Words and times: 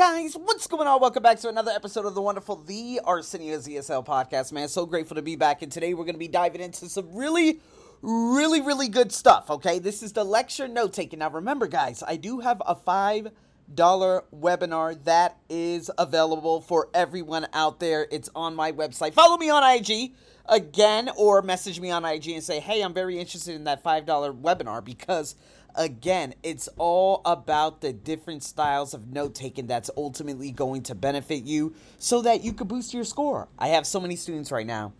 guys? 0.00 0.32
What's 0.32 0.66
going 0.66 0.88
on? 0.88 0.98
Welcome 0.98 1.22
back 1.22 1.38
to 1.40 1.50
another 1.50 1.72
episode 1.72 2.06
of 2.06 2.14
the 2.14 2.22
wonderful 2.22 2.56
The 2.56 3.02
Arsenio's 3.04 3.68
ESL 3.68 4.06
podcast, 4.06 4.50
man. 4.50 4.68
So 4.68 4.86
grateful 4.86 5.16
to 5.16 5.20
be 5.20 5.36
back. 5.36 5.60
And 5.60 5.70
today 5.70 5.92
we're 5.92 6.06
going 6.06 6.14
to 6.14 6.18
be 6.18 6.26
diving 6.26 6.62
into 6.62 6.88
some 6.88 7.14
really, 7.14 7.60
really, 8.00 8.62
really 8.62 8.88
good 8.88 9.12
stuff, 9.12 9.50
okay? 9.50 9.78
This 9.78 10.02
is 10.02 10.14
the 10.14 10.24
lecture 10.24 10.66
note 10.68 10.94
taking. 10.94 11.18
Now, 11.18 11.28
remember, 11.28 11.66
guys, 11.66 12.02
I 12.08 12.16
do 12.16 12.40
have 12.40 12.62
a 12.66 12.74
$5 12.74 13.30
webinar 13.74 15.04
that 15.04 15.36
is 15.50 15.90
available 15.98 16.62
for 16.62 16.88
everyone 16.94 17.46
out 17.52 17.78
there. 17.78 18.06
It's 18.10 18.30
on 18.34 18.56
my 18.56 18.72
website. 18.72 19.12
Follow 19.12 19.36
me 19.36 19.50
on 19.50 19.62
IG 19.62 20.14
again 20.46 21.10
or 21.14 21.42
message 21.42 21.78
me 21.78 21.90
on 21.90 22.06
IG 22.06 22.28
and 22.28 22.42
say, 22.42 22.58
hey, 22.58 22.80
I'm 22.80 22.94
very 22.94 23.18
interested 23.18 23.54
in 23.54 23.64
that 23.64 23.84
$5 23.84 24.06
webinar 24.40 24.82
because 24.82 25.36
again, 25.74 26.34
it's 26.42 26.68
all 26.78 27.22
about 27.24 27.80
the 27.80 27.92
different 27.92 28.42
styles 28.42 28.94
of 28.94 29.08
note 29.08 29.34
taking 29.34 29.66
that's 29.66 29.90
ultimately 29.96 30.50
going 30.50 30.82
to 30.84 30.94
benefit 30.94 31.44
you 31.44 31.74
so 31.98 32.22
that 32.22 32.42
you 32.42 32.52
can 32.52 32.66
boost 32.66 32.94
your 32.94 33.04
score. 33.04 33.48
I 33.58 33.68
have 33.68 33.86
so 33.86 34.00
many 34.00 34.16
students 34.16 34.50
right 34.50 34.66
now. 34.66 34.92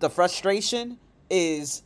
The 0.00 0.10
frustration 0.10 0.98
is 1.30 1.82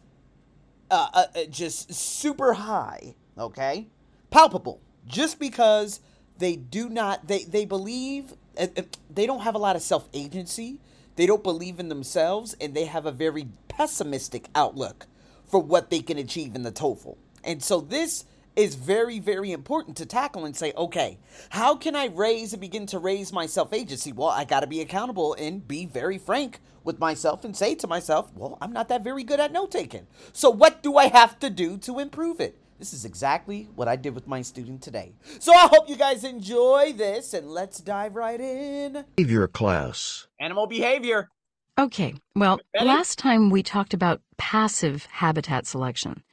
uh, 0.90 1.08
uh, 1.12 1.24
uh 1.34 1.44
just 1.50 1.92
super 1.92 2.54
high, 2.54 3.14
okay? 3.36 3.86
Palpable. 4.30 4.80
Just 5.06 5.38
because 5.38 6.00
they 6.38 6.56
do 6.56 6.88
not, 6.88 7.28
they, 7.28 7.44
they 7.44 7.64
believe, 7.64 8.32
uh, 8.58 8.66
uh, 8.76 8.82
they 9.10 9.26
don't 9.26 9.40
have 9.40 9.54
a 9.54 9.58
lot 9.58 9.76
of 9.76 9.82
self 9.82 10.08
agency, 10.12 10.80
they 11.16 11.26
don't 11.26 11.42
believe 11.42 11.80
in 11.80 11.88
themselves, 11.88 12.54
and 12.60 12.74
they 12.74 12.84
have 12.84 13.06
a 13.06 13.12
very 13.12 13.48
pessimistic 13.68 14.48
outlook 14.54 15.06
for 15.48 15.60
what 15.60 15.90
they 15.90 16.00
can 16.00 16.18
achieve 16.18 16.54
in 16.54 16.62
the 16.62 16.72
TOEFL. 16.72 17.16
And 17.44 17.62
so 17.62 17.80
this 17.80 18.24
is 18.58 18.74
very, 18.74 19.20
very 19.20 19.52
important 19.52 19.96
to 19.96 20.04
tackle 20.04 20.44
and 20.44 20.56
say, 20.56 20.72
okay, 20.76 21.18
how 21.50 21.76
can 21.76 21.94
I 21.94 22.06
raise 22.06 22.52
and 22.52 22.60
begin 22.60 22.86
to 22.86 22.98
raise 22.98 23.32
my 23.32 23.46
self 23.46 23.72
agency? 23.72 24.12
Well, 24.12 24.28
I 24.28 24.44
got 24.44 24.60
to 24.60 24.66
be 24.66 24.80
accountable 24.80 25.34
and 25.34 25.66
be 25.66 25.86
very 25.86 26.18
frank 26.18 26.60
with 26.82 26.98
myself 26.98 27.44
and 27.44 27.56
say 27.56 27.76
to 27.76 27.86
myself, 27.86 28.32
well, 28.34 28.58
I'm 28.60 28.72
not 28.72 28.88
that 28.88 29.04
very 29.04 29.22
good 29.22 29.38
at 29.38 29.52
note 29.52 29.70
taking. 29.70 30.08
So, 30.32 30.50
what 30.50 30.82
do 30.82 30.96
I 30.96 31.06
have 31.06 31.38
to 31.38 31.50
do 31.50 31.78
to 31.78 32.00
improve 32.00 32.40
it? 32.40 32.58
This 32.80 32.92
is 32.92 33.04
exactly 33.04 33.68
what 33.74 33.88
I 33.88 33.96
did 33.96 34.14
with 34.14 34.26
my 34.26 34.42
student 34.42 34.82
today. 34.82 35.12
So, 35.38 35.52
I 35.52 35.68
hope 35.68 35.88
you 35.88 35.96
guys 35.96 36.24
enjoy 36.24 36.94
this 36.96 37.34
and 37.34 37.48
let's 37.48 37.78
dive 37.78 38.16
right 38.16 38.40
in. 38.40 39.04
Behavior 39.16 39.46
class. 39.46 40.26
Animal 40.40 40.66
behavior. 40.66 41.28
Okay, 41.78 42.14
well, 42.34 42.58
last 42.80 43.20
time 43.20 43.50
we 43.50 43.62
talked 43.62 43.94
about 43.94 44.20
passive 44.36 45.06
habitat 45.12 45.64
selection, 45.64 46.24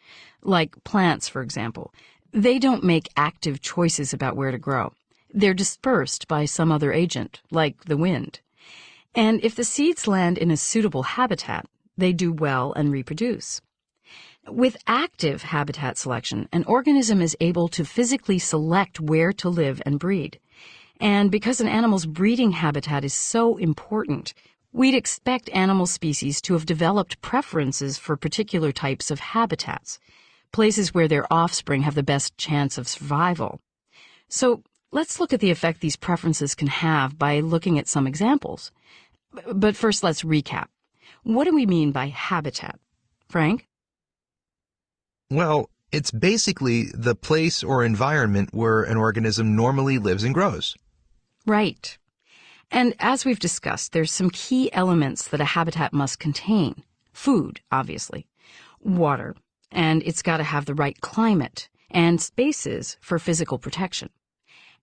like 0.45 0.83
plants, 0.83 1.27
for 1.27 1.41
example. 1.41 1.93
They 2.31 2.59
don't 2.59 2.83
make 2.83 3.09
active 3.15 3.61
choices 3.61 4.13
about 4.13 4.35
where 4.35 4.51
to 4.51 4.57
grow. 4.57 4.93
They're 5.33 5.53
dispersed 5.53 6.27
by 6.27 6.45
some 6.45 6.71
other 6.71 6.93
agent, 6.93 7.41
like 7.51 7.85
the 7.85 7.97
wind. 7.97 8.41
And 9.13 9.43
if 9.43 9.55
the 9.55 9.63
seeds 9.63 10.07
land 10.07 10.37
in 10.37 10.51
a 10.51 10.57
suitable 10.57 11.03
habitat, 11.03 11.65
they 11.97 12.13
do 12.13 12.31
well 12.31 12.73
and 12.73 12.91
reproduce. 12.91 13.61
With 14.47 14.77
active 14.85 15.43
habitat 15.43 15.97
selection, 15.97 16.47
an 16.51 16.65
organism 16.65 17.21
is 17.21 17.37
able 17.39 17.67
to 17.69 17.83
physically 17.83 18.37
select 18.37 18.99
where 18.99 19.33
to 19.33 19.49
live 19.49 19.81
and 19.85 19.97
breed. 19.97 20.39
And 20.99 21.31
because 21.31 21.59
an 21.59 21.67
animal's 21.67 22.05
breeding 22.05 22.51
habitat 22.51 23.03
is 23.03 23.13
so 23.13 23.57
important, 23.57 24.33
we'd 24.71 24.93
expect 24.93 25.49
animal 25.49 25.87
species 25.87 26.41
to 26.41 26.53
have 26.53 26.65
developed 26.65 27.21
preferences 27.21 27.97
for 27.97 28.15
particular 28.15 28.71
types 28.71 29.09
of 29.09 29.19
habitats 29.19 29.99
places 30.55 30.93
where 30.93 31.09
their 31.09 31.31
offspring 31.31 31.81
have 31.81 31.95
the 31.95 32.01
best 32.01 32.37
chance 32.37 32.77
of 32.77 32.87
survival. 32.87 33.59
So 34.29 34.63
let's 34.93 35.19
look 35.19 35.33
at 35.33 35.41
the 35.41 35.51
effect 35.51 35.81
these 35.81 35.97
preferences 35.97 36.55
can 36.55 36.69
have 36.69 37.19
by 37.19 37.41
looking 37.41 37.77
at 37.77 37.89
some 37.89 38.07
examples. 38.07 38.71
But 39.53 39.75
first, 39.75 40.01
let's 40.01 40.23
recap. 40.23 40.67
What 41.23 41.43
do 41.43 41.53
we 41.53 41.65
mean 41.65 41.91
by 41.91 42.07
habitat? 42.07 42.79
Frank? 43.27 43.67
Well, 45.29 45.69
it's 45.91 46.11
basically 46.11 46.85
the 46.93 47.15
place 47.15 47.61
or 47.61 47.83
environment 47.83 48.53
where 48.53 48.81
an 48.81 48.95
organism 48.95 49.57
normally 49.57 49.97
lives 49.99 50.23
and 50.23 50.33
grows. 50.33 50.73
Right. 51.45 51.97
And 52.71 52.95
as 52.99 53.25
we've 53.25 53.39
discussed, 53.39 53.91
there's 53.91 54.13
some 54.13 54.29
key 54.29 54.71
elements 54.71 55.27
that 55.27 55.41
a 55.41 55.51
habitat 55.57 55.91
must 55.91 56.17
contain. 56.17 56.83
Food, 57.11 57.59
obviously. 57.73 58.25
Water, 58.79 59.35
and 59.71 60.03
it's 60.03 60.21
got 60.21 60.37
to 60.37 60.43
have 60.43 60.65
the 60.65 60.73
right 60.73 60.99
climate 61.01 61.69
and 61.91 62.21
spaces 62.21 62.97
for 63.01 63.19
physical 63.19 63.57
protection. 63.57 64.09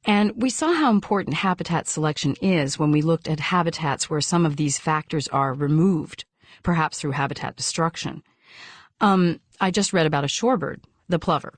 And 0.04 0.32
we 0.34 0.50
saw 0.50 0.72
how 0.72 0.90
important 0.90 1.36
habitat 1.36 1.86
selection 1.86 2.34
is 2.42 2.78
when 2.78 2.90
we 2.90 3.02
looked 3.02 3.28
at 3.28 3.38
habitats 3.38 4.10
where 4.10 4.20
some 4.20 4.44
of 4.44 4.56
these 4.56 4.78
factors 4.78 5.28
are 5.28 5.54
removed, 5.54 6.24
perhaps 6.62 7.00
through 7.00 7.12
habitat 7.12 7.56
destruction. 7.56 8.22
Um, 9.00 9.40
I 9.60 9.70
just 9.70 9.92
read 9.92 10.06
about 10.06 10.24
a 10.24 10.28
shorebird, 10.28 10.80
the 11.08 11.20
plover. 11.20 11.54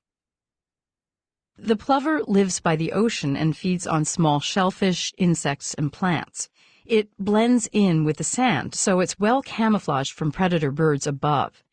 The 1.57 1.77
plover 1.77 2.21
lives 2.27 2.61
by 2.61 2.77
the 2.77 2.93
ocean 2.93 3.37
and 3.37 3.57
feeds 3.57 3.87
on 3.87 4.05
small 4.05 4.41
shellfish, 4.41 5.13
insects, 5.17 5.73
and 5.75 5.93
plants. 5.93 6.51
It 6.85 7.09
blends 7.19 7.69
in 7.73 8.05
with 8.05 8.19
the 8.19 8.25
sand, 8.25 8.75
so 8.75 9.01
it's 9.01 9.19
well 9.19 9.41
camouflaged 9.41 10.13
from 10.13 10.33
predator 10.33 10.71
birds 10.71 11.07
above 11.07 11.64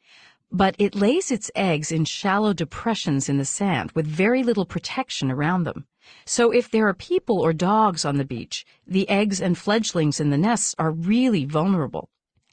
but 0.53 0.75
it 0.77 0.95
lays 0.95 1.31
its 1.31 1.49
eggs 1.55 1.93
in 1.93 2.03
shallow 2.03 2.51
depressions 2.51 3.29
in 3.29 3.37
the 3.37 3.45
sand 3.45 3.89
with 3.93 4.05
very 4.05 4.43
little 4.43 4.65
protection 4.65 5.31
around 5.31 5.63
them. 5.63 5.85
So 6.25 6.51
if 6.51 6.69
there 6.69 6.87
are 6.89 6.93
people 6.93 7.39
or 7.39 7.53
dogs 7.53 8.03
on 8.03 8.17
the 8.17 8.25
beach, 8.25 8.65
the 8.85 9.07
eggs 9.07 9.39
and 9.39 9.57
fledglings 9.57 10.19
in 10.19 10.29
the 10.29 10.37
nests 10.37 10.75
are 10.77 10.91
really 10.91 11.45
vulnerable. 11.45 12.09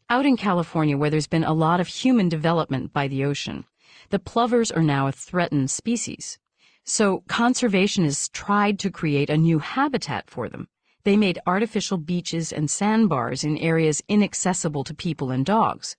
Out 0.09 0.27
in 0.27 0.37
California, 0.37 0.97
where 0.97 1.11
there's 1.11 1.27
been 1.27 1.43
a 1.43 1.53
lot 1.53 1.81
of 1.81 1.89
human 1.89 2.29
development 2.29 2.93
by 2.93 3.09
the 3.09 3.25
ocean, 3.25 3.65
the 4.11 4.21
plovers 4.21 4.71
are 4.71 4.83
now 4.83 5.09
a 5.09 5.13
threatened 5.13 5.71
species. 5.71 6.39
So 6.85 7.25
conservationists 7.29 8.31
tried 8.31 8.79
to 8.79 8.91
create 8.91 9.29
a 9.29 9.37
new 9.37 9.59
habitat 9.59 10.31
for 10.31 10.49
them. 10.49 10.69
They 11.03 11.17
made 11.17 11.41
artificial 11.47 11.99
beaches 11.99 12.53
and 12.53 12.71
sandbars 12.71 13.43
in 13.43 13.59
areas 13.59 14.03
inaccessible 14.09 14.85
to 14.85 14.95
people 14.95 15.31
and 15.33 15.45
dogs 15.45 15.97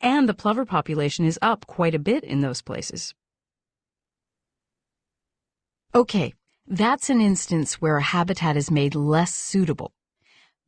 and 0.00 0.28
the 0.28 0.34
plover 0.34 0.64
population 0.64 1.24
is 1.24 1.38
up 1.42 1.66
quite 1.66 1.94
a 1.94 1.98
bit 1.98 2.24
in 2.24 2.40
those 2.40 2.62
places. 2.62 3.14
Okay, 5.94 6.34
that's 6.66 7.08
an 7.08 7.20
instance 7.20 7.80
where 7.80 7.96
a 7.96 8.02
habitat 8.02 8.56
is 8.56 8.70
made 8.70 8.94
less 8.94 9.34
suitable. 9.34 9.92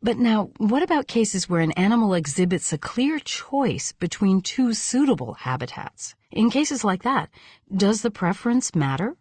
But 0.02 0.16
now, 0.16 0.50
what 0.56 0.82
about 0.82 1.08
cases 1.08 1.46
where 1.46 1.60
an 1.60 1.72
animal 1.72 2.14
exhibits 2.14 2.72
a 2.72 2.78
clear 2.78 3.18
choice 3.18 3.92
between 3.92 4.40
two 4.40 4.72
suitable 4.72 5.34
habitats? 5.34 6.14
In 6.30 6.48
cases 6.48 6.84
like 6.84 7.02
that, 7.02 7.28
does 7.74 8.00
the 8.00 8.10
preference 8.10 8.74
matter? 8.74 9.16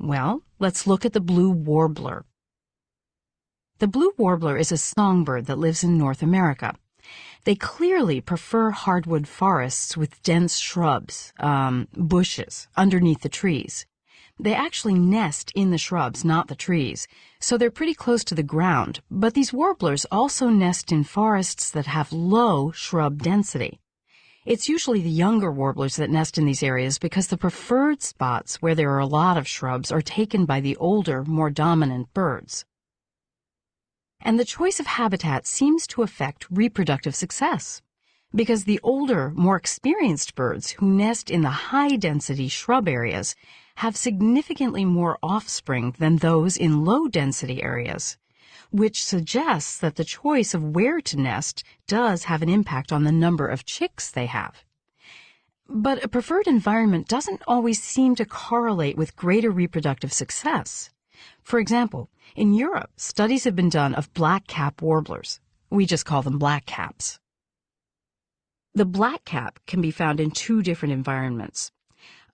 Well, 0.00 0.42
let's 0.58 0.88
look 0.88 1.04
at 1.04 1.12
the 1.12 1.20
blue 1.20 1.50
warbler. 1.50 2.24
The 3.78 3.86
blue 3.86 4.12
warbler 4.18 4.56
is 4.56 4.72
a 4.72 4.76
songbird 4.76 5.46
that 5.46 5.58
lives 5.58 5.84
in 5.84 5.96
North 5.96 6.22
America. 6.22 6.74
They 7.44 7.54
clearly 7.54 8.20
prefer 8.20 8.70
hardwood 8.70 9.26
forests 9.26 9.96
with 9.96 10.22
dense 10.22 10.58
shrubs, 10.58 11.32
um, 11.40 11.88
bushes, 11.94 12.68
underneath 12.76 13.22
the 13.22 13.28
trees. 13.28 13.86
They 14.38 14.54
actually 14.54 14.94
nest 14.94 15.52
in 15.54 15.70
the 15.70 15.78
shrubs, 15.78 16.24
not 16.24 16.48
the 16.48 16.54
trees, 16.54 17.06
so 17.40 17.56
they're 17.56 17.70
pretty 17.70 17.94
close 17.94 18.24
to 18.24 18.34
the 18.34 18.42
ground, 18.42 19.00
but 19.10 19.34
these 19.34 19.52
warblers 19.52 20.06
also 20.10 20.48
nest 20.48 20.92
in 20.92 21.04
forests 21.04 21.70
that 21.70 21.86
have 21.86 22.12
low 22.12 22.70
shrub 22.72 23.22
density. 23.22 23.80
It's 24.46 24.68
usually 24.68 25.02
the 25.02 25.10
younger 25.10 25.52
warblers 25.52 25.96
that 25.96 26.10
nest 26.10 26.38
in 26.38 26.46
these 26.46 26.62
areas 26.62 26.98
because 26.98 27.26
the 27.26 27.36
preferred 27.36 28.02
spots 28.02 28.62
where 28.62 28.74
there 28.74 28.90
are 28.92 28.98
a 28.98 29.06
lot 29.06 29.36
of 29.36 29.48
shrubs 29.48 29.92
are 29.92 30.02
taken 30.02 30.46
by 30.46 30.60
the 30.60 30.76
older, 30.76 31.24
more 31.24 31.50
dominant 31.50 32.12
birds 32.14 32.64
and 34.22 34.38
the 34.38 34.44
choice 34.44 34.80
of 34.80 34.86
habitat 34.86 35.46
seems 35.46 35.86
to 35.88 36.02
affect 36.02 36.46
reproductive 36.50 37.14
success. 37.14 37.82
Because 38.34 38.64
the 38.64 38.78
older, 38.82 39.30
more 39.34 39.56
experienced 39.56 40.34
birds 40.34 40.72
who 40.72 40.86
nest 40.86 41.30
in 41.30 41.40
the 41.40 41.50
high 41.50 41.96
density 41.96 42.48
shrub 42.48 42.86
areas 42.86 43.34
have 43.76 43.96
significantly 43.96 44.84
more 44.84 45.18
offspring 45.22 45.94
than 45.98 46.16
those 46.16 46.56
in 46.56 46.84
low 46.84 47.08
density 47.08 47.62
areas, 47.62 48.18
which 48.70 49.02
suggests 49.02 49.78
that 49.78 49.96
the 49.96 50.04
choice 50.04 50.54
of 50.54 50.76
where 50.76 51.00
to 51.00 51.16
nest 51.16 51.64
does 51.86 52.24
have 52.24 52.42
an 52.42 52.48
impact 52.48 52.92
on 52.92 53.04
the 53.04 53.12
number 53.12 53.48
of 53.48 53.64
chicks 53.64 54.10
they 54.10 54.26
have. 54.26 54.64
But 55.68 56.04
a 56.04 56.08
preferred 56.08 56.46
environment 56.46 57.08
doesn't 57.08 57.42
always 57.46 57.82
seem 57.82 58.14
to 58.16 58.24
correlate 58.24 58.96
with 58.96 59.16
greater 59.16 59.50
reproductive 59.50 60.12
success. 60.12 60.90
For 61.42 61.58
example, 61.58 62.10
in 62.36 62.54
Europe, 62.54 62.90
studies 62.96 63.44
have 63.44 63.56
been 63.56 63.68
done 63.68 63.94
of 63.94 64.12
black-cap 64.14 64.82
warblers. 64.82 65.40
We 65.70 65.86
just 65.86 66.04
call 66.04 66.22
them 66.22 66.38
blackcaps. 66.38 67.18
The 68.74 68.86
blackcap 68.86 69.56
can 69.66 69.80
be 69.80 69.90
found 69.90 70.20
in 70.20 70.30
two 70.30 70.62
different 70.62 70.92
environments. 70.92 71.72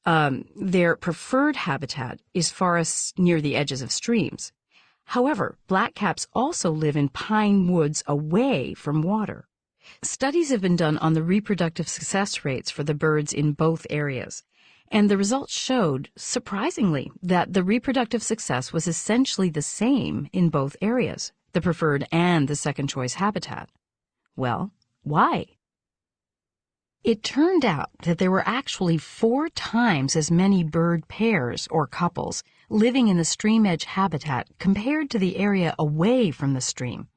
Um, 0.04 0.44
their 0.54 0.94
preferred 0.96 1.56
habitat 1.56 2.20
is 2.32 2.50
forests 2.50 3.12
near 3.16 3.40
the 3.40 3.56
edges 3.56 3.82
of 3.82 3.90
streams. 3.90 4.52
However, 5.06 5.56
blackcaps 5.68 6.26
also 6.32 6.70
live 6.70 6.96
in 6.96 7.08
pine 7.08 7.68
woods 7.68 8.02
away 8.06 8.74
from 8.74 9.02
water. 9.02 9.48
Studies 10.02 10.50
have 10.50 10.60
been 10.60 10.76
done 10.76 10.98
on 10.98 11.14
the 11.14 11.22
reproductive 11.22 11.88
success 11.88 12.44
rates 12.44 12.70
for 12.70 12.84
the 12.84 12.94
birds 12.94 13.32
in 13.32 13.52
both 13.52 13.86
areas, 13.88 14.42
and 14.90 15.10
the 15.10 15.16
results 15.16 15.52
showed, 15.52 16.10
surprisingly, 16.16 17.10
that 17.22 17.52
the 17.52 17.64
reproductive 17.64 18.22
success 18.22 18.72
was 18.72 18.86
essentially 18.86 19.50
the 19.50 19.62
same 19.62 20.28
in 20.32 20.48
both 20.48 20.76
areas, 20.80 21.32
the 21.52 21.60
preferred 21.60 22.06
and 22.12 22.48
the 22.48 22.56
second 22.56 22.88
choice 22.88 23.14
habitat. 23.14 23.68
Well, 24.36 24.72
why? 25.02 25.46
It 27.04 27.22
turned 27.22 27.64
out 27.64 27.90
that 28.02 28.18
there 28.18 28.32
were 28.32 28.46
actually 28.46 28.98
four 28.98 29.48
times 29.48 30.16
as 30.16 30.30
many 30.30 30.64
bird 30.64 31.06
pairs 31.06 31.68
or 31.70 31.86
couples 31.86 32.42
living 32.68 33.06
in 33.06 33.16
the 33.16 33.24
stream 33.24 33.64
edge 33.64 33.84
habitat 33.84 34.48
compared 34.58 35.10
to 35.10 35.18
the 35.18 35.36
area 35.36 35.74
away 35.78 36.32
from 36.32 36.54
the 36.54 36.60
stream. 36.60 37.08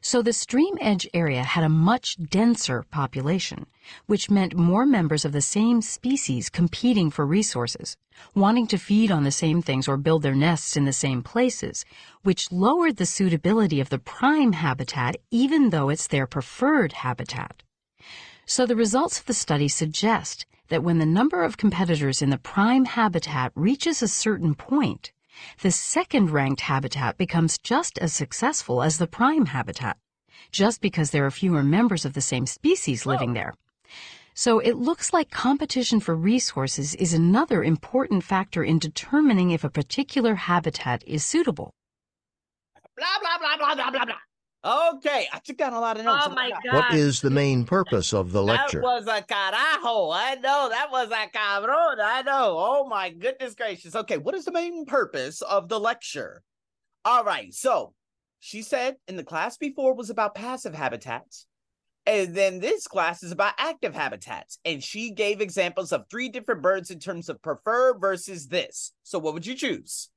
So 0.00 0.22
the 0.22 0.32
stream 0.32 0.76
edge 0.80 1.08
area 1.12 1.42
had 1.42 1.64
a 1.64 1.68
much 1.68 2.16
denser 2.16 2.84
population, 2.90 3.66
which 4.06 4.30
meant 4.30 4.54
more 4.54 4.86
members 4.86 5.24
of 5.24 5.32
the 5.32 5.40
same 5.40 5.82
species 5.82 6.48
competing 6.48 7.10
for 7.10 7.26
resources, 7.26 7.96
wanting 8.34 8.66
to 8.68 8.78
feed 8.78 9.10
on 9.10 9.24
the 9.24 9.30
same 9.30 9.62
things 9.62 9.88
or 9.88 9.96
build 9.96 10.22
their 10.22 10.34
nests 10.34 10.76
in 10.76 10.84
the 10.84 10.92
same 10.92 11.22
places, 11.22 11.84
which 12.22 12.52
lowered 12.52 12.96
the 12.96 13.06
suitability 13.06 13.80
of 13.80 13.88
the 13.88 13.98
prime 13.98 14.52
habitat 14.52 15.16
even 15.30 15.70
though 15.70 15.88
it's 15.88 16.06
their 16.06 16.26
preferred 16.26 16.92
habitat. 16.92 17.62
So 18.44 18.64
the 18.64 18.76
results 18.76 19.18
of 19.18 19.26
the 19.26 19.34
study 19.34 19.66
suggest 19.66 20.46
that 20.68 20.82
when 20.82 20.98
the 20.98 21.06
number 21.06 21.42
of 21.42 21.56
competitors 21.56 22.22
in 22.22 22.30
the 22.30 22.38
prime 22.38 22.84
habitat 22.84 23.52
reaches 23.54 24.02
a 24.02 24.08
certain 24.08 24.54
point, 24.54 25.12
the 25.62 25.70
second 25.70 26.30
ranked 26.30 26.62
habitat 26.62 27.16
becomes 27.16 27.58
just 27.58 27.98
as 27.98 28.12
successful 28.12 28.82
as 28.82 28.98
the 28.98 29.06
prime 29.06 29.46
habitat, 29.46 29.96
just 30.50 30.80
because 30.80 31.10
there 31.10 31.26
are 31.26 31.30
fewer 31.30 31.62
members 31.62 32.04
of 32.04 32.14
the 32.14 32.20
same 32.20 32.46
species 32.46 33.06
living 33.06 33.34
there. 33.34 33.54
So 34.34 34.58
it 34.58 34.76
looks 34.76 35.12
like 35.12 35.30
competition 35.30 35.98
for 35.98 36.14
resources 36.14 36.94
is 36.96 37.14
another 37.14 37.64
important 37.64 38.22
factor 38.22 38.62
in 38.62 38.78
determining 38.78 39.50
if 39.50 39.64
a 39.64 39.70
particular 39.70 40.34
habitat 40.34 41.02
is 41.06 41.24
suitable. 41.24 41.72
Blah, 42.96 43.18
blah, 43.20 43.92
blah, 44.04 44.15
Okay, 44.66 45.28
I 45.32 45.38
took 45.38 45.58
down 45.58 45.74
a 45.74 45.80
lot 45.80 45.96
of 45.96 46.04
notes. 46.04 46.24
Oh 46.26 46.34
my 46.34 46.50
god. 46.50 46.74
What 46.74 46.94
is 46.94 47.20
the 47.20 47.30
main 47.30 47.64
purpose 47.64 48.12
of 48.12 48.32
the 48.32 48.42
lecture? 48.42 48.80
That 48.80 48.84
was 48.84 49.06
a 49.06 49.22
carajo. 49.22 50.10
I 50.12 50.34
know. 50.42 50.68
That 50.68 50.88
was 50.90 51.08
a 51.08 51.28
cabrón. 51.30 52.00
I 52.02 52.22
know. 52.22 52.56
Oh 52.58 52.88
my 52.88 53.10
goodness 53.10 53.54
gracious. 53.54 53.94
Okay, 53.94 54.18
what 54.18 54.34
is 54.34 54.44
the 54.44 54.50
main 54.50 54.84
purpose 54.84 55.40
of 55.40 55.68
the 55.68 55.78
lecture? 55.78 56.42
All 57.04 57.22
right, 57.22 57.54
so 57.54 57.94
she 58.40 58.62
said 58.62 58.96
in 59.06 59.16
the 59.16 59.22
class 59.22 59.56
before 59.56 59.94
was 59.94 60.10
about 60.10 60.34
passive 60.34 60.74
habitats. 60.74 61.46
And 62.04 62.34
then 62.34 62.58
this 62.58 62.88
class 62.88 63.22
is 63.22 63.30
about 63.32 63.54
active 63.58 63.94
habitats. 63.94 64.58
And 64.64 64.82
she 64.82 65.12
gave 65.12 65.40
examples 65.40 65.92
of 65.92 66.06
three 66.10 66.28
different 66.28 66.62
birds 66.62 66.90
in 66.90 66.98
terms 66.98 67.28
of 67.28 67.42
prefer 67.42 67.96
versus 67.96 68.48
this. 68.48 68.92
So 69.04 69.18
what 69.20 69.34
would 69.34 69.46
you 69.46 69.54
choose? 69.54 70.08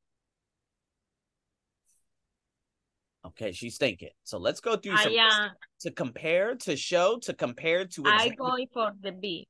Okay, 3.30 3.52
she's 3.52 3.78
thinking. 3.78 4.10
So 4.24 4.38
let's 4.38 4.60
go 4.60 4.76
through 4.76 4.98
some 4.98 5.14
I 5.14 5.46
uh, 5.46 5.50
to 5.82 5.92
compare, 5.92 6.56
to 6.56 6.76
show, 6.76 7.20
to 7.20 7.34
compare, 7.34 7.86
to 7.86 8.04
I 8.06 8.16
examine. 8.16 8.38
going 8.38 8.68
for 8.74 8.92
the 9.02 9.12
B. 9.12 9.48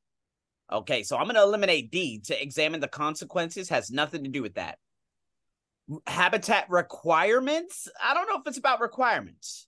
Okay, 0.72 1.04
so 1.04 1.18
I'm 1.18 1.24
going 1.24 1.36
to 1.36 1.42
eliminate 1.42 1.92
D 1.92 2.20
to 2.26 2.42
examine 2.42 2.80
the 2.80 2.88
consequences. 2.88 3.70
Has 3.70 3.90
nothing 3.90 4.24
to 4.24 4.30
do 4.30 4.42
with 4.42 4.56
that. 4.56 4.78
Habitat 6.06 6.70
requirements. 6.70 7.88
I 8.04 8.14
don't 8.14 8.28
know 8.28 8.36
if 8.36 8.48
it's 8.48 8.60
about 8.60 8.80
requirements. 8.80 9.68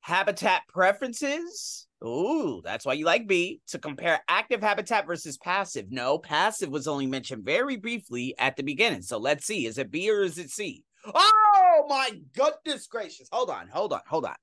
Habitat 0.00 0.62
preferences. 0.68 1.86
Ooh, 2.04 2.60
that's 2.64 2.84
why 2.84 2.94
you 2.94 3.04
like 3.04 3.26
B 3.26 3.60
to 3.68 3.78
compare 3.78 4.20
active 4.28 4.60
habitat 4.60 5.06
versus 5.06 5.38
passive. 5.38 5.86
No, 5.90 6.18
passive 6.18 6.70
was 6.70 6.88
only 6.88 7.06
mentioned 7.06 7.44
very 7.44 7.76
briefly 7.76 8.34
at 8.38 8.56
the 8.56 8.62
beginning. 8.62 9.02
So 9.02 9.18
let's 9.18 9.46
see. 9.46 9.66
Is 9.66 9.78
it 9.78 9.90
B 9.90 10.10
or 10.10 10.22
is 10.22 10.38
it 10.38 10.50
C? 10.50 10.84
Oh 11.14 11.86
my 11.88 12.10
goodness 12.34 12.86
gracious. 12.86 13.28
Hold 13.32 13.50
on, 13.50 13.68
hold 13.68 13.92
on, 13.92 14.00
hold 14.06 14.24
on. 14.24 14.34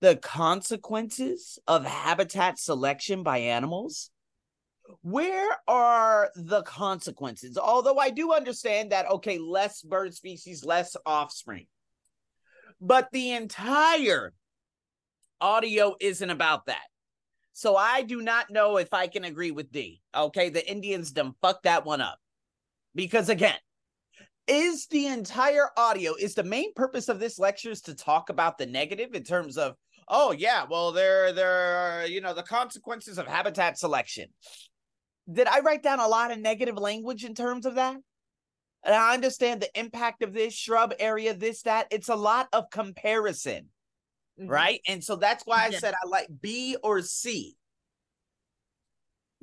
The 0.00 0.16
consequences 0.16 1.58
of 1.66 1.84
habitat 1.84 2.58
selection 2.58 3.22
by 3.22 3.38
animals 3.38 4.10
where 5.02 5.50
are 5.66 6.30
the 6.34 6.62
consequences? 6.62 7.56
Although 7.56 7.98
I 7.98 8.10
do 8.10 8.32
understand 8.32 8.92
that, 8.92 9.10
okay, 9.10 9.38
less 9.38 9.82
bird 9.82 10.14
species, 10.14 10.64
less 10.64 10.96
offspring. 11.06 11.66
But 12.80 13.08
the 13.12 13.32
entire 13.32 14.32
audio 15.40 15.94
isn't 16.00 16.30
about 16.30 16.66
that. 16.66 16.82
So 17.52 17.76
I 17.76 18.02
do 18.02 18.22
not 18.22 18.50
know 18.50 18.78
if 18.78 18.92
I 18.92 19.06
can 19.06 19.24
agree 19.24 19.50
with 19.50 19.72
D. 19.72 20.00
Okay, 20.14 20.48
the 20.48 20.68
Indians 20.68 21.12
done 21.12 21.34
fucked 21.42 21.64
that 21.64 21.84
one 21.84 22.00
up. 22.00 22.18
Because 22.94 23.28
again, 23.28 23.56
is 24.46 24.86
the 24.86 25.06
entire 25.06 25.68
audio, 25.76 26.14
is 26.14 26.34
the 26.34 26.42
main 26.42 26.74
purpose 26.74 27.08
of 27.08 27.20
this 27.20 27.38
lecture 27.38 27.70
is 27.70 27.82
to 27.82 27.94
talk 27.94 28.30
about 28.30 28.58
the 28.58 28.66
negative 28.66 29.14
in 29.14 29.22
terms 29.22 29.56
of, 29.56 29.74
oh 30.08 30.32
yeah, 30.32 30.64
well, 30.68 30.92
there, 30.92 31.32
there 31.32 31.50
are, 31.50 32.06
you 32.06 32.20
know, 32.20 32.34
the 32.34 32.42
consequences 32.42 33.18
of 33.18 33.26
habitat 33.26 33.78
selection 33.78 34.28
did 35.30 35.46
I 35.46 35.60
write 35.60 35.82
down 35.82 36.00
a 36.00 36.08
lot 36.08 36.32
of 36.32 36.38
negative 36.38 36.76
language 36.76 37.24
in 37.24 37.34
terms 37.34 37.66
of 37.66 37.76
that? 37.76 37.96
And 38.84 38.94
I 38.94 39.14
understand 39.14 39.62
the 39.62 39.78
impact 39.78 40.22
of 40.22 40.32
this 40.32 40.54
shrub 40.54 40.92
area, 40.98 41.34
this, 41.34 41.62
that. 41.62 41.86
It's 41.90 42.08
a 42.08 42.16
lot 42.16 42.48
of 42.52 42.70
comparison, 42.70 43.70
Mhm. 44.40 44.48
right? 44.48 44.80
And 44.88 45.02
so 45.04 45.16
that's 45.16 45.46
why 45.46 45.66
I 45.66 45.68
Yeah. 45.68 45.78
said 45.78 45.94
I 45.94 46.06
like 46.08 46.28
B 46.40 46.76
or 46.82 47.00
C. 47.02 47.56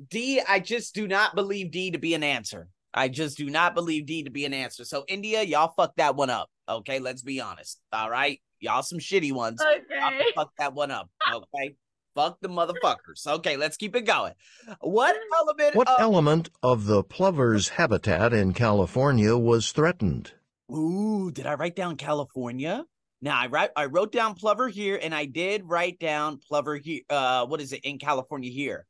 D, 0.06 0.40
I 0.40 0.60
just 0.60 0.94
do 0.94 1.08
not 1.08 1.34
believe 1.34 1.70
D 1.70 1.90
to 1.90 1.98
be 1.98 2.14
an 2.14 2.22
answer. 2.22 2.68
I 2.92 3.08
just 3.08 3.36
do 3.36 3.48
not 3.48 3.74
believe 3.74 4.06
D 4.06 4.24
to 4.24 4.30
be 4.30 4.44
an 4.44 4.54
answer. 4.54 4.84
So, 4.84 5.04
India, 5.08 5.42
y'all 5.42 5.72
fucked 5.76 5.98
that 5.98 6.16
one 6.16 6.30
up. 6.30 6.50
Okay, 6.68 6.98
let's 6.98 7.22
be 7.22 7.40
honest. 7.40 7.80
All 7.92 8.10
right. 8.10 8.40
Y'all 8.60 8.82
some 8.82 8.98
shitty 8.98 9.32
ones. 9.32 9.62
Y'all 9.90 10.08
Okay. 10.08 10.24
fuck 10.34 10.52
that 10.58 10.74
one 10.74 10.90
up. 10.90 11.08
Okay. 11.32 11.76
Fuck 12.14 12.40
the 12.40 12.48
motherfuckers. 12.48 13.26
Okay, 13.26 13.56
let's 13.56 13.76
keep 13.76 13.94
it 13.94 14.02
going. 14.02 14.32
What 14.80 15.16
element 15.38 15.76
What 15.76 15.88
of 15.88 16.00
element 16.00 16.50
of 16.62 16.86
the 16.86 17.02
plover's 17.04 17.70
habitat 17.70 18.32
in 18.32 18.52
California 18.52 19.36
was 19.38 19.70
threatened? 19.72 20.32
Ooh, 20.70 21.30
did 21.30 21.46
I 21.46 21.54
write 21.54 21.76
down 21.76 21.96
California? 21.96 22.84
Now 23.22 23.38
I 23.38 23.46
write 23.46 23.70
I 23.76 23.86
wrote 23.86 24.12
down 24.12 24.34
plover 24.34 24.68
here 24.68 24.98
and 25.00 25.14
I 25.14 25.26
did 25.26 25.68
write 25.68 25.98
down 26.00 26.38
plover 26.38 26.76
here. 26.76 27.02
Uh 27.08 27.46
what 27.46 27.60
is 27.60 27.72
it 27.72 27.80
in 27.84 27.98
California 27.98 28.50
here? 28.50 28.86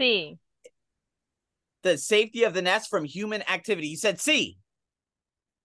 C. 0.00 0.38
The 1.82 1.96
safety 1.96 2.42
of 2.44 2.54
the 2.54 2.62
nest 2.62 2.90
from 2.90 3.04
human 3.04 3.42
activity. 3.48 3.88
You 3.88 3.96
said 3.96 4.20
C. 4.20 4.58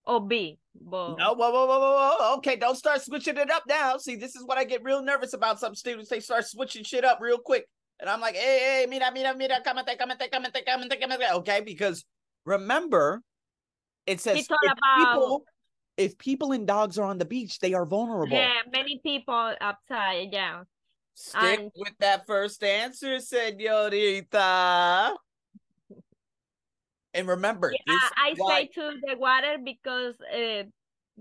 Or 0.06 0.26
B. 0.26 0.60
Bo- 0.76 1.16
No, 1.16 1.34
whoa, 1.34 1.52
whoa, 1.52 1.66
whoa, 1.66 1.80
whoa, 1.80 2.16
whoa. 2.20 2.36
Okay, 2.38 2.56
don't 2.56 2.76
start 2.76 3.02
switching 3.02 3.38
it 3.38 3.50
up 3.50 3.64
now. 3.68 3.98
See, 3.98 4.16
this 4.16 4.36
is 4.36 4.44
what 4.44 4.58
I 4.58 4.64
get 4.64 4.84
real 4.84 5.02
nervous 5.02 5.34
about 5.34 5.60
some 5.60 5.76
students. 5.76 6.10
They 6.10 6.20
start 6.20 6.46
switching 6.46 6.84
shit 6.84 7.06
up 7.06 7.20
real 7.22 7.38
quick. 7.38 7.66
And 8.00 8.10
I'm 8.10 8.20
like, 8.20 8.36
hey, 8.36 8.82
hey, 8.82 8.86
mira, 8.90 9.12
mira, 9.14 9.36
mira, 9.36 9.62
cámate, 9.66 9.98
cámate, 9.98 10.30
cámate, 10.30 10.64
cámate, 10.68 11.00
cámate. 11.02 11.32
Okay, 11.36 11.62
because 11.62 12.04
remember, 12.46 13.22
it 14.06 14.20
says 14.20 14.40
if 14.40 14.48
about- 14.48 14.98
people, 14.98 15.46
if 15.96 16.18
people 16.18 16.52
and 16.52 16.68
dogs 16.68 16.98
are 17.00 17.06
on 17.06 17.18
the 17.18 17.26
beach, 17.26 17.60
they 17.60 17.74
are 17.74 17.86
vulnerable. 17.86 18.34
Yeah, 18.36 18.54
many 18.72 19.00
people 19.04 19.56
outside. 19.62 20.30
Yeah. 20.34 20.64
Stick 21.14 21.60
And- 21.60 21.72
with 21.76 21.94
that 22.00 22.26
first 22.28 22.62
answer, 22.64 23.20
senorita. 23.20 25.16
And 27.14 27.28
remember, 27.28 27.72
Yeah, 27.72 27.94
I 28.18 28.34
why- 28.38 28.62
say 28.62 28.68
to 28.76 29.00
the 29.08 29.18
water 29.18 29.58
because 29.64 30.16
uh, 30.22 30.64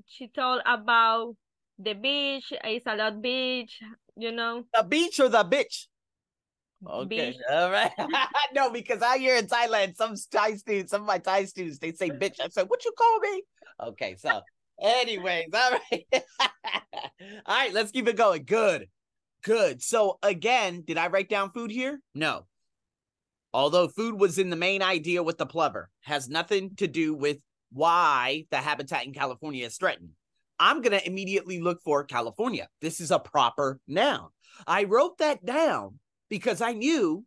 she 0.07 0.29
told 0.29 0.63
about 0.67 1.35
the 1.79 1.95
beach. 1.95 2.53
It's 2.65 2.87
a 2.87 2.97
lot 2.97 3.21
beach. 3.21 3.81
You 4.17 4.33
know. 4.33 4.65
the 4.75 4.83
beach 4.85 5.21
or 5.21 5.29
the 5.29 5.45
bitch. 5.45 5.87
Okay, 6.85 7.31
Beach. 7.31 7.37
all 7.51 7.71
right. 7.71 7.93
no, 8.55 8.71
because 8.71 9.01
out 9.03 9.19
here 9.19 9.37
in 9.37 9.47
Thailand, 9.47 9.97
some 9.97 10.15
Thai 10.31 10.55
students, 10.57 10.91
some 10.91 11.03
of 11.03 11.07
my 11.07 11.19
Thai 11.19 11.45
students, 11.45 11.79
they 11.79 11.93
say 11.93 12.11
bitch. 12.11 12.41
I 12.43 12.49
said, 12.49 12.69
"What 12.69 12.85
you 12.85 12.93
call 12.99 13.21
me?" 13.21 13.43
Okay, 13.81 14.17
so, 14.17 14.41
anyways, 14.81 15.47
all 15.55 15.71
right, 15.71 16.05
all 17.47 17.57
right. 17.57 17.73
Let's 17.73 17.93
keep 17.93 18.09
it 18.09 18.17
going. 18.17 18.45
Good, 18.45 18.89
good. 19.45 19.81
So 19.81 20.19
again, 20.25 20.83
did 20.85 20.99
I 20.99 21.07
write 21.07 21.29
down 21.29 21.53
food 21.53 21.71
here? 21.71 22.01
No. 22.15 22.47
Although 23.55 23.89
food 23.89 24.19
was 24.19 24.39
in 24.39 24.51
the 24.51 24.57
main 24.57 24.83
idea 24.83 25.23
with 25.23 25.39
the 25.39 25.47
plover, 25.47 25.91
has 26.01 26.29
nothing 26.29 26.75
to 26.77 26.87
do 26.87 27.15
with 27.15 27.39
why 27.73 28.47
the 28.51 28.59
habitat 28.59 29.07
in 29.07 29.13
California 29.13 29.67
is 29.67 29.77
threatened. 29.77 30.11
I'm 30.59 30.81
gonna 30.81 31.01
immediately 31.05 31.61
look 31.61 31.83
for 31.83 32.05
California. 32.05 32.69
This 32.81 33.01
is 33.01 33.11
a 33.11 33.19
proper 33.19 33.81
noun. 33.89 34.29
I 34.67 34.85
wrote 34.85 35.19
that 35.19 35.45
down 35.45 35.99
because 36.29 36.61
I 36.61 36.73
knew 36.73 37.25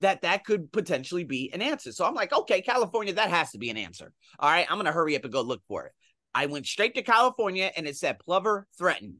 that 0.00 0.22
that 0.22 0.44
could 0.44 0.70
potentially 0.72 1.24
be 1.24 1.52
an 1.52 1.62
answer. 1.62 1.92
So 1.92 2.04
I'm 2.04 2.14
like, 2.14 2.32
okay, 2.32 2.60
California, 2.60 3.12
that 3.14 3.30
has 3.30 3.50
to 3.52 3.58
be 3.58 3.70
an 3.70 3.76
answer. 3.76 4.12
All 4.38 4.50
right, 4.50 4.66
I'm 4.68 4.76
going 4.76 4.86
to 4.86 4.92
hurry 4.92 5.16
up 5.16 5.24
and 5.24 5.32
go 5.32 5.42
look 5.42 5.62
for 5.66 5.86
it. 5.86 5.92
I 6.34 6.46
went 6.46 6.66
straight 6.66 6.94
to 6.94 7.02
California 7.02 7.70
and 7.76 7.86
it 7.86 7.96
said 7.96 8.18
plover 8.20 8.66
threatened. 8.76 9.16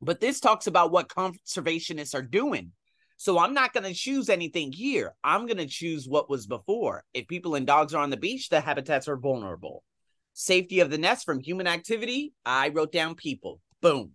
But 0.00 0.20
this 0.20 0.40
talks 0.40 0.66
about 0.66 0.92
what 0.92 1.08
conservationists 1.08 2.14
are 2.14 2.22
doing. 2.22 2.72
So 3.20 3.38
I'm 3.38 3.52
not 3.52 3.74
going 3.74 3.84
to 3.84 3.92
choose 3.92 4.30
anything 4.30 4.72
here. 4.72 5.12
I'm 5.22 5.44
going 5.44 5.58
to 5.58 5.66
choose 5.66 6.08
what 6.08 6.30
was 6.30 6.46
before. 6.46 7.04
If 7.12 7.28
people 7.28 7.54
and 7.54 7.66
dogs 7.66 7.92
are 7.92 8.02
on 8.02 8.08
the 8.08 8.16
beach, 8.16 8.48
the 8.48 8.62
habitats 8.62 9.08
are 9.08 9.18
vulnerable. 9.18 9.84
Safety 10.32 10.80
of 10.80 10.88
the 10.88 10.96
nest 10.96 11.26
from 11.26 11.38
human 11.38 11.66
activity, 11.66 12.32
I 12.46 12.70
wrote 12.70 12.92
down 12.92 13.16
people. 13.16 13.60
Boom. 13.82 14.12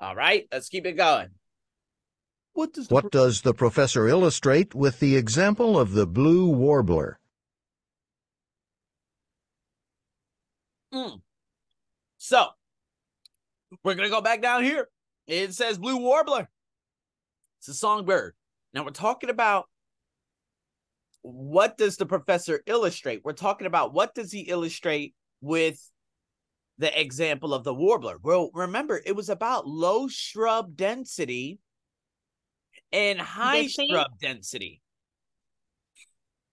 All 0.00 0.16
right, 0.16 0.48
let's 0.50 0.68
keep 0.68 0.84
it 0.84 0.94
going. 0.94 1.28
What 2.54 2.72
does 2.72 2.88
the 2.88 2.94
What 2.94 3.12
does 3.12 3.42
the 3.42 3.54
professor 3.54 4.08
illustrate 4.08 4.74
with 4.74 4.98
the 4.98 5.14
example 5.14 5.78
of 5.78 5.92
the 5.92 6.08
blue 6.08 6.48
warbler? 6.48 7.20
Mm. 10.92 11.20
So 12.18 12.48
we're 13.84 13.94
gonna 13.94 14.08
go 14.08 14.22
back 14.22 14.42
down 14.42 14.64
here. 14.64 14.88
It 15.28 15.54
says 15.54 15.78
blue 15.78 15.98
warbler. 15.98 16.48
It's 17.60 17.68
a 17.68 17.74
songbird. 17.74 18.34
Now 18.72 18.84
we're 18.84 18.90
talking 18.90 19.30
about 19.30 19.66
what 21.22 21.76
does 21.76 21.96
the 21.96 22.06
professor 22.06 22.62
illustrate? 22.66 23.20
We're 23.22 23.32
talking 23.32 23.66
about 23.66 23.92
what 23.92 24.14
does 24.14 24.32
he 24.32 24.40
illustrate 24.40 25.14
with 25.42 25.78
the 26.78 26.98
example 26.98 27.52
of 27.52 27.62
the 27.62 27.74
warbler. 27.74 28.16
Well, 28.22 28.50
remember, 28.54 29.00
it 29.04 29.14
was 29.14 29.28
about 29.28 29.66
low 29.66 30.08
shrub 30.08 30.76
density 30.76 31.58
and 32.90 33.20
high 33.20 33.66
shrub 33.66 34.18
density. 34.20 34.80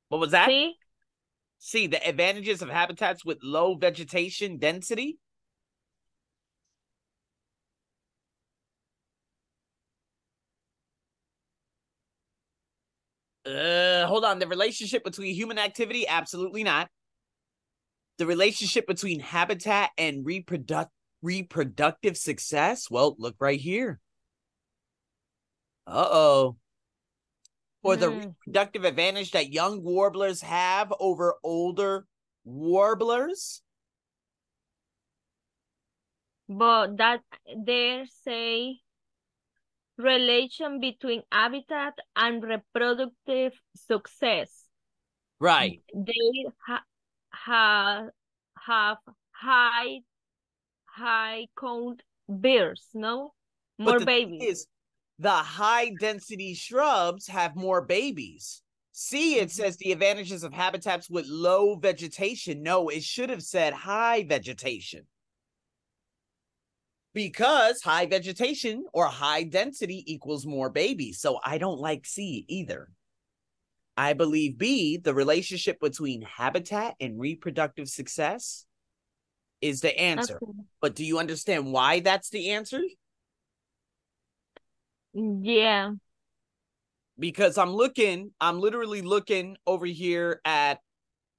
What 0.10 0.20
was 0.20 0.32
that? 0.32 0.48
See? 0.48 0.76
See 1.60 1.88
the 1.88 2.06
advantages 2.06 2.62
of 2.62 2.70
habitats 2.70 3.24
with 3.24 3.38
low 3.42 3.76
vegetation 3.76 4.58
density. 4.58 5.18
Uh, 13.48 14.06
hold 14.08 14.26
on. 14.26 14.40
The 14.40 14.48
relationship 14.48 15.04
between 15.04 15.34
human 15.34 15.58
activity, 15.58 16.08
absolutely 16.08 16.64
not. 16.64 16.90
The 18.18 18.26
relationship 18.26 18.88
between 18.88 19.20
habitat 19.20 19.92
and 19.98 20.26
reproduct 20.26 20.92
reproductive 21.22 22.18
success. 22.18 22.90
Well, 22.92 23.16
look 23.18 23.36
right 23.40 23.60
here. 23.60 24.00
Uh 25.86 26.08
oh. 26.12 26.58
Or 27.84 27.96
the 27.96 28.08
Mm. 28.08 28.26
reproductive 28.26 28.84
advantage 28.86 29.32
that 29.32 29.54
young 29.54 29.82
warblers 29.84 30.42
have 30.42 30.94
over 31.00 31.36
older 31.44 32.06
warblers. 32.44 33.62
But 36.50 36.98
that 36.98 37.22
there 37.56 38.06
say 38.24 38.80
relation 39.98 40.80
between 40.80 41.24
habitat 41.32 41.94
and 42.16 42.44
reproductive 42.44 43.54
success. 43.76 44.66
Right. 45.40 45.82
They 45.94 46.46
ha 46.66 46.84
ha 47.32 48.08
have 48.66 48.98
high 49.32 50.00
high 50.86 51.48
count 51.60 52.02
bears, 52.28 52.88
no? 52.94 53.34
More 53.78 53.94
but 53.94 54.00
the 54.00 54.06
thing 54.06 54.30
babies. 54.40 54.50
is, 54.50 54.68
the 55.20 55.30
high 55.32 55.92
density 56.00 56.54
shrubs 56.54 57.28
have 57.28 57.56
more 57.56 57.82
babies. 57.82 58.62
See, 58.92 59.36
it 59.36 59.50
Mhm. 59.50 59.52
says 59.52 59.78
the 59.78 59.92
advantages 59.92 60.44
of 60.44 60.54
habitats 60.54 61.10
with 61.10 61.28
low 61.28 61.76
vegetation. 61.76 62.64
No, 62.64 62.90
it 62.90 63.04
should 63.04 63.30
have 63.30 63.44
said 63.44 63.74
high 63.74 64.24
vegetation. 64.24 65.08
Because 67.18 67.82
high 67.82 68.06
vegetation 68.06 68.86
or 68.94 69.08
high 69.08 69.42
density 69.42 70.04
equals 70.06 70.46
more 70.46 70.70
babies. 70.70 71.20
So 71.20 71.40
I 71.44 71.58
don't 71.58 71.80
like 71.80 72.06
C 72.06 72.46
either. 72.48 72.90
I 73.98 74.14
believe 74.14 74.60
B, 74.60 74.98
the 74.98 75.16
relationship 75.16 75.80
between 75.80 76.22
habitat 76.22 76.94
and 77.00 77.20
reproductive 77.20 77.90
success, 77.90 78.68
is 79.62 79.82
the 79.82 80.00
answer. 80.00 80.38
Okay. 80.44 80.52
But 80.80 80.94
do 80.94 81.04
you 81.04 81.18
understand 81.18 81.74
why 81.74 82.02
that's 82.02 82.30
the 82.30 82.52
answer? 82.52 82.84
Mm, 85.16 85.40
yeah. 85.42 85.94
because 87.18 87.58
I'm 87.58 87.72
looking, 87.72 88.32
I'm 88.40 88.60
literally 88.60 89.02
looking 89.02 89.58
over 89.66 89.88
here 89.88 90.40
at 90.46 90.80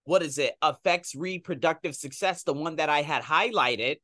what 0.05 0.23
is 0.23 0.39
it? 0.39 0.55
Affects 0.61 1.15
reproductive 1.15 1.95
success, 1.95 2.43
the 2.43 2.55
one 2.55 2.77
that 2.77 2.89
I 2.89 3.03
had 3.03 3.23
highlighted. 3.23 3.99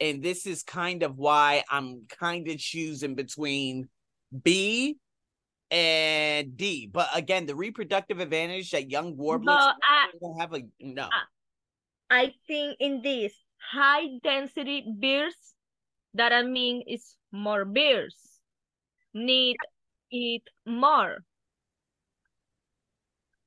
And 0.00 0.22
this 0.22 0.46
is 0.46 0.62
kind 0.62 1.02
of 1.02 1.18
why 1.18 1.62
I'm 1.70 2.06
kind 2.08 2.48
of 2.48 2.58
choosing 2.58 3.14
between 3.14 3.88
B 4.42 4.96
and 5.70 6.56
D. 6.56 6.88
But 6.90 7.08
again, 7.14 7.46
the 7.46 7.54
reproductive 7.54 8.18
advantage 8.18 8.70
that 8.70 8.90
young 8.90 9.16
warblers 9.16 9.56
But 9.56 9.76
I, 9.82 10.08
have 10.40 10.54
a 10.54 10.62
no. 10.80 11.08
I 12.08 12.32
think 12.46 12.76
in 12.80 13.02
this 13.02 13.32
high 13.72 14.18
density 14.24 14.84
bears, 14.86 15.36
that 16.14 16.32
I 16.32 16.42
mean 16.42 16.82
is 16.88 17.14
more 17.30 17.64
bears 17.64 18.16
need 19.14 19.56
eat 20.10 20.44
more. 20.66 21.18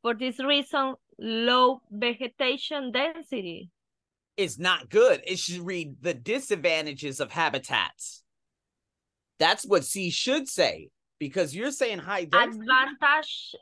For 0.01 0.13
this 0.13 0.39
reason, 0.39 0.95
low 1.17 1.81
vegetation 1.89 2.91
density. 2.91 3.69
It's 4.35 4.57
not 4.57 4.89
good. 4.89 5.21
It 5.25 5.37
should 5.37 5.65
read 5.65 5.97
the 6.01 6.13
disadvantages 6.13 7.19
of 7.19 7.31
habitats. 7.31 8.23
That's 9.39 9.65
what 9.65 9.85
C 9.85 10.09
should 10.09 10.47
say 10.47 10.89
because 11.19 11.55
you're 11.55 11.71
saying 11.71 11.99
high 11.99 12.25
density. 12.25 12.63
Advantage. 12.63 13.55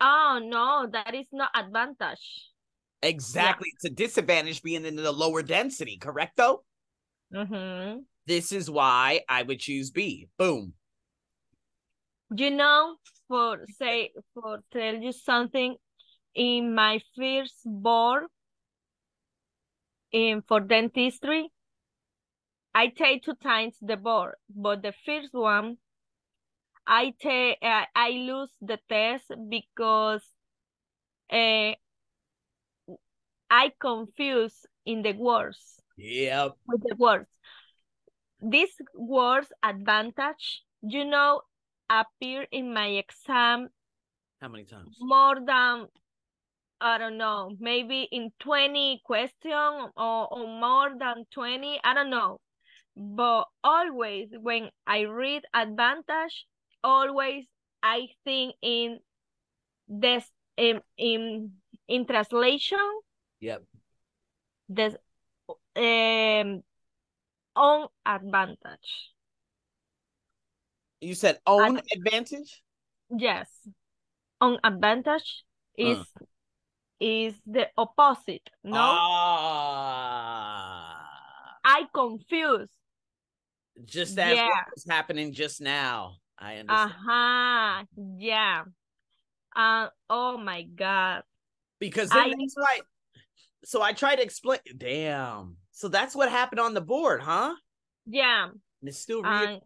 Oh 0.00 0.40
no, 0.42 0.88
that 0.90 1.14
is 1.14 1.26
not 1.32 1.50
advantage. 1.54 2.50
Exactly. 3.02 3.68
It's 3.74 3.84
a 3.84 3.90
disadvantage 3.90 4.62
being 4.62 4.86
in 4.86 4.96
the 4.96 5.12
lower 5.12 5.42
density, 5.42 5.98
correct 5.98 6.36
though? 6.36 6.64
Mm-hmm. 7.34 8.00
This 8.26 8.52
is 8.52 8.70
why 8.70 9.20
I 9.28 9.42
would 9.42 9.60
choose 9.60 9.90
B. 9.90 10.28
Boom. 10.38 10.72
You 12.34 12.50
know, 12.50 12.96
for 13.28 13.58
say 13.78 14.12
for 14.32 14.60
tell 14.72 14.94
you 14.94 15.12
something, 15.12 15.76
in 16.34 16.74
my 16.74 17.00
first 17.16 17.60
board 17.64 18.24
in 20.14 20.42
for 20.46 20.60
dentistry, 20.60 21.50
I 22.72 22.86
take 22.88 23.24
two 23.24 23.34
times 23.34 23.74
the 23.82 23.96
board, 23.96 24.36
but 24.48 24.80
the 24.82 24.92
first 25.04 25.34
one, 25.34 25.78
I 26.86 27.14
take 27.20 27.58
uh, 27.62 27.84
I 27.94 28.10
lose 28.10 28.50
the 28.62 28.78
test 28.88 29.24
because 29.48 30.22
uh, 31.30 31.72
I 33.50 33.72
confuse 33.80 34.66
in 34.86 35.02
the 35.02 35.12
words 35.12 35.80
Yep. 35.96 36.54
with 36.66 36.82
the 36.82 36.94
words. 36.96 37.28
This 38.40 38.70
words 38.94 39.52
advantage, 39.62 40.62
you 40.82 41.04
know, 41.04 41.42
appear 41.88 42.46
in 42.52 42.72
my 42.74 42.88
exam 43.02 43.68
How 44.40 44.48
many 44.48 44.64
times? 44.64 44.96
more 45.00 45.36
than 45.44 45.86
I 46.84 46.98
don't 46.98 47.16
know, 47.16 47.56
maybe 47.58 48.06
in 48.12 48.30
20 48.40 49.00
question 49.06 49.50
or, 49.96 50.28
or 50.30 50.46
more 50.46 50.90
than 50.98 51.24
20, 51.32 51.80
I 51.82 51.94
don't 51.94 52.10
know. 52.10 52.42
But 52.94 53.44
always 53.64 54.28
when 54.38 54.68
I 54.86 55.00
read 55.08 55.44
advantage, 55.54 56.44
always 56.84 57.46
I 57.82 58.08
think 58.24 58.54
in 58.60 58.98
this 59.88 60.30
in 60.58 60.82
in, 60.98 61.52
in 61.88 62.06
translation 62.06 62.78
Yep. 63.40 63.62
this 64.68 64.94
um 65.76 66.62
on 67.56 67.88
advantage. 68.04 69.10
You 71.00 71.14
said 71.14 71.38
own 71.46 71.80
advantage? 71.96 72.62
Yes. 73.10 73.48
On 74.40 74.58
advantage 74.62 75.44
is 75.78 75.98
is 77.04 77.34
the 77.46 77.68
opposite. 77.76 78.48
No, 78.64 78.80
Ah. 80.24 81.58
I 81.64 81.84
confuse. 81.92 82.68
Just 83.84 84.18
as 84.18 84.36
Yeah. 84.36 84.48
what 84.48 84.64
was 84.74 84.86
happening 84.88 85.32
just 85.32 85.60
now. 85.60 86.16
I 86.38 86.56
understand. 86.56 86.92
Uh-huh. 86.92 87.84
Yeah. 88.18 88.64
Uh 89.56 89.88
oh 90.10 90.36
my 90.38 90.62
god. 90.62 91.22
because 91.78 92.08
then 92.10 92.18
I- 92.32 92.34
that's 92.38 92.56
why. 92.56 92.80
So 93.64 93.82
I 93.82 93.92
try 93.92 94.16
to 94.16 94.22
explain. 94.22 94.60
Damn. 94.76 95.56
So 95.70 95.88
that's 95.88 96.14
what 96.14 96.30
happened 96.30 96.60
on 96.60 96.74
the 96.74 96.80
board, 96.80 97.20
huh? 97.22 97.54
Yeah. 98.06 98.50
And 98.80 98.88
it's 98.88 98.98
still. 98.98 99.22
I 99.24 99.60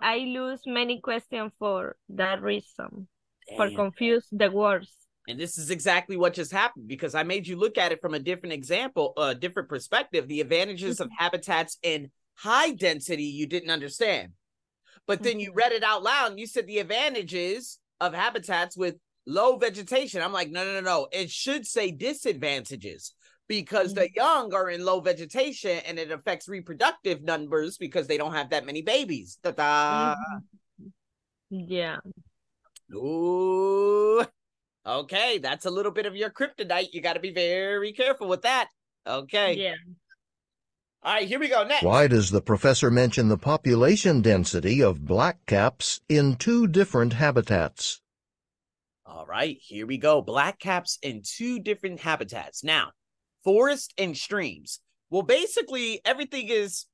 I 0.00 0.18
lose 0.18 0.62
many 0.66 1.00
questions 1.00 1.52
for 1.58 1.96
that 2.10 2.42
reason. 2.42 3.08
For 3.56 3.66
Damn. 3.68 3.76
confuse 3.76 4.26
the 4.32 4.50
words. 4.50 4.90
And 5.28 5.38
this 5.38 5.58
is 5.58 5.70
exactly 5.70 6.16
what 6.16 6.34
just 6.34 6.52
happened 6.52 6.86
because 6.86 7.14
I 7.14 7.22
made 7.22 7.46
you 7.46 7.56
look 7.56 7.78
at 7.78 7.92
it 7.92 8.00
from 8.00 8.14
a 8.14 8.20
different 8.20 8.52
example, 8.52 9.12
a 9.16 9.34
different 9.34 9.68
perspective. 9.68 10.28
The 10.28 10.40
advantages 10.40 11.00
of 11.00 11.08
mm-hmm. 11.08 11.22
habitats 11.24 11.78
in 11.82 12.10
high 12.34 12.72
density 12.72 13.24
you 13.24 13.46
didn't 13.46 13.70
understand. 13.70 14.32
But 15.06 15.22
then 15.22 15.40
you 15.40 15.50
mm-hmm. 15.50 15.58
read 15.58 15.72
it 15.72 15.82
out 15.82 16.02
loud 16.02 16.30
and 16.30 16.40
you 16.40 16.46
said 16.46 16.66
the 16.66 16.78
advantages 16.78 17.78
of 18.00 18.14
habitats 18.14 18.76
with 18.76 18.96
low 19.26 19.56
vegetation. 19.56 20.22
I'm 20.22 20.32
like, 20.32 20.50
no, 20.50 20.64
no, 20.64 20.74
no, 20.74 20.80
no. 20.80 21.08
It 21.10 21.30
should 21.30 21.66
say 21.66 21.90
disadvantages 21.90 23.14
because 23.48 23.94
mm-hmm. 23.94 24.00
the 24.00 24.10
young 24.14 24.54
are 24.54 24.70
in 24.70 24.84
low 24.84 25.00
vegetation 25.00 25.78
and 25.86 25.98
it 25.98 26.10
affects 26.10 26.48
reproductive 26.48 27.22
numbers 27.22 27.78
because 27.78 28.06
they 28.06 28.16
don't 28.16 28.34
have 28.34 28.50
that 28.50 28.66
many 28.66 28.82
babies. 28.82 29.38
Mm-hmm. 29.44 30.38
Yeah. 31.50 31.98
Ooh. 32.94 34.24
Okay, 34.86 35.38
that's 35.38 35.66
a 35.66 35.70
little 35.70 35.90
bit 35.90 36.06
of 36.06 36.14
your 36.14 36.30
kryptonite. 36.30 36.92
You 36.92 37.00
got 37.00 37.14
to 37.14 37.20
be 37.20 37.32
very 37.32 37.92
careful 37.92 38.28
with 38.28 38.42
that. 38.42 38.68
Okay. 39.06 39.54
Yeah. 39.54 39.74
All 41.02 41.14
right, 41.14 41.28
here 41.28 41.38
we 41.38 41.48
go. 41.48 41.64
Next. 41.64 41.82
Why 41.82 42.06
does 42.06 42.30
the 42.30 42.40
professor 42.40 42.90
mention 42.90 43.28
the 43.28 43.38
population 43.38 44.22
density 44.22 44.82
of 44.82 45.00
blackcaps 45.00 46.00
in 46.08 46.36
two 46.36 46.66
different 46.66 47.12
habitats? 47.12 48.00
All 49.04 49.26
right, 49.26 49.56
here 49.60 49.86
we 49.86 49.98
go. 49.98 50.22
Blackcaps 50.22 50.98
in 51.02 51.22
two 51.24 51.60
different 51.60 52.00
habitats. 52.00 52.64
Now, 52.64 52.90
forest 53.44 53.94
and 53.98 54.16
streams. 54.16 54.80
Well, 55.10 55.22
basically, 55.22 56.00
everything 56.04 56.48
is 56.48 56.86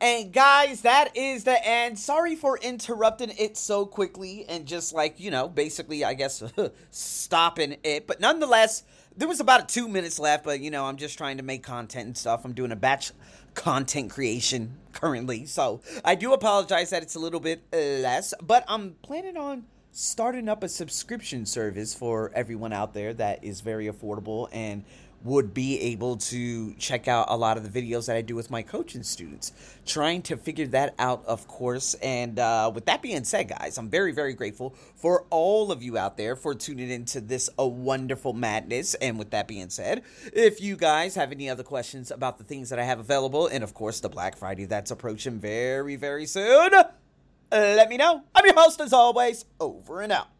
and 0.00 0.30
guys, 0.32 0.82
that 0.82 1.16
is 1.16 1.44
the 1.44 1.66
end. 1.66 1.98
Sorry 1.98 2.36
for 2.36 2.58
interrupting 2.58 3.32
it 3.38 3.56
so 3.56 3.86
quickly 3.86 4.44
and 4.46 4.66
just 4.66 4.92
like, 4.92 5.18
you 5.18 5.30
know, 5.30 5.48
basically, 5.48 6.04
I 6.04 6.12
guess, 6.12 6.42
stopping 6.90 7.76
it. 7.82 8.06
But 8.06 8.20
nonetheless, 8.20 8.82
there 9.16 9.26
was 9.26 9.40
about 9.40 9.70
two 9.70 9.88
minutes 9.88 10.18
left, 10.18 10.44
but, 10.44 10.60
you 10.60 10.70
know, 10.70 10.84
I'm 10.84 10.98
just 10.98 11.16
trying 11.16 11.38
to 11.38 11.42
make 11.42 11.62
content 11.62 12.06
and 12.06 12.16
stuff. 12.16 12.44
I'm 12.44 12.52
doing 12.52 12.72
a 12.72 12.76
batch 12.76 13.12
content 13.54 14.10
creation 14.10 14.76
currently. 14.92 15.46
So 15.46 15.80
I 16.04 16.14
do 16.14 16.34
apologize 16.34 16.90
that 16.90 17.02
it's 17.02 17.14
a 17.14 17.20
little 17.20 17.40
bit 17.40 17.62
less, 17.72 18.34
but 18.42 18.64
I'm 18.68 18.96
planning 19.00 19.38
on 19.38 19.64
starting 19.92 20.46
up 20.46 20.62
a 20.62 20.68
subscription 20.68 21.46
service 21.46 21.94
for 21.94 22.30
everyone 22.34 22.70
out 22.70 22.92
there 22.92 23.14
that 23.14 23.42
is 23.42 23.62
very 23.62 23.86
affordable 23.86 24.46
and 24.52 24.84
would 25.24 25.52
be 25.52 25.80
able 25.80 26.16
to 26.16 26.72
check 26.74 27.08
out 27.08 27.26
a 27.28 27.36
lot 27.36 27.56
of 27.56 27.70
the 27.70 27.82
videos 27.82 28.06
that 28.06 28.16
I 28.16 28.22
do 28.22 28.36
with 28.36 28.50
my 28.50 28.62
coaching 28.62 29.02
students. 29.02 29.52
Trying 29.84 30.22
to 30.22 30.36
figure 30.36 30.66
that 30.68 30.94
out, 30.98 31.24
of 31.26 31.48
course. 31.48 31.94
And 31.94 32.38
uh, 32.38 32.70
with 32.74 32.86
that 32.86 33.02
being 33.02 33.24
said, 33.24 33.48
guys, 33.48 33.76
I'm 33.78 33.88
very, 33.88 34.12
very 34.12 34.34
grateful 34.34 34.74
for 34.94 35.26
all 35.30 35.72
of 35.72 35.82
you 35.82 35.98
out 35.98 36.16
there 36.16 36.36
for 36.36 36.54
tuning 36.54 36.90
into 36.90 37.20
this 37.20 37.50
a 37.58 37.66
wonderful 37.66 38.32
madness. 38.32 38.94
And 38.94 39.18
with 39.18 39.30
that 39.30 39.48
being 39.48 39.70
said, 39.70 40.02
if 40.32 40.60
you 40.60 40.76
guys 40.76 41.14
have 41.16 41.32
any 41.32 41.50
other 41.50 41.64
questions 41.64 42.10
about 42.10 42.38
the 42.38 42.44
things 42.44 42.70
that 42.70 42.78
I 42.78 42.84
have 42.84 43.00
available, 43.00 43.46
and 43.46 43.64
of 43.64 43.74
course 43.74 44.00
the 44.00 44.08
Black 44.08 44.36
Friday 44.36 44.66
that's 44.66 44.90
approaching 44.90 45.40
very, 45.40 45.96
very 45.96 46.26
soon, 46.26 46.70
let 47.50 47.88
me 47.88 47.96
know. 47.96 48.22
I'm 48.34 48.44
your 48.44 48.54
host 48.54 48.80
as 48.80 48.92
always. 48.92 49.44
Over 49.58 50.02
and 50.02 50.12
out. 50.12 50.28